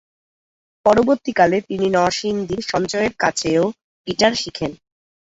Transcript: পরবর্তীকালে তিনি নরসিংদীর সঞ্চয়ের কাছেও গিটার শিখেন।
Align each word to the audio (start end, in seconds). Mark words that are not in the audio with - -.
পরবর্তীকালে 0.85 1.57
তিনি 1.69 1.87
নরসিংদীর 1.89 2.61
সঞ্চয়ের 2.71 3.13
কাছেও 3.23 3.63
গিটার 4.07 4.33
শিখেন। 4.41 4.71